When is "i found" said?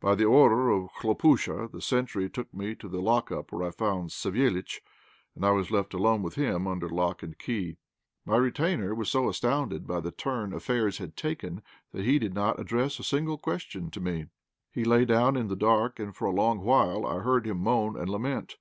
3.64-4.10